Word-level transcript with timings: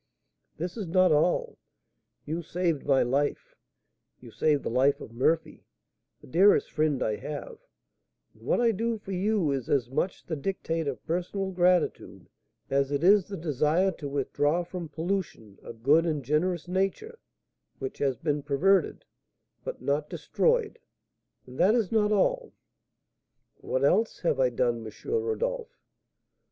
This 0.57 0.77
is 0.77 0.87
not 0.87 1.11
all; 1.11 1.59
you 2.25 2.41
saved 2.41 2.87
my 2.87 3.03
life, 3.03 3.53
you 4.19 4.31
saved 4.31 4.63
the 4.63 4.69
life 4.71 4.99
of 4.99 5.11
Murphy, 5.13 5.63
the 6.21 6.25
dearest 6.25 6.71
friend 6.71 7.03
I 7.03 7.17
have; 7.17 7.59
and 8.33 8.41
what 8.41 8.59
I 8.59 8.71
do 8.71 8.97
for 8.97 9.11
you 9.11 9.51
is 9.51 9.69
as 9.69 9.91
much 9.91 10.25
the 10.25 10.35
dictate 10.35 10.87
of 10.87 11.05
personal 11.05 11.51
gratitude 11.51 12.29
as 12.67 12.89
it 12.91 13.03
is 13.03 13.27
the 13.27 13.37
desire 13.37 13.91
to 13.91 14.09
withdraw 14.09 14.63
from 14.63 14.89
pollution 14.89 15.59
a 15.61 15.71
good 15.71 16.07
and 16.07 16.25
generous 16.25 16.67
nature, 16.67 17.19
which 17.77 17.99
has 17.99 18.17
been 18.17 18.41
perverted, 18.41 19.05
but 19.63 19.83
not 19.83 20.09
destroyed. 20.09 20.79
And 21.45 21.59
that 21.59 21.75
is 21.75 21.91
not 21.91 22.11
all." 22.11 22.53
"What 23.57 23.83
else 23.83 24.21
have 24.21 24.39
I 24.39 24.49
done, 24.49 24.83
M. 24.83 24.91
Rodolph?" 25.11 25.79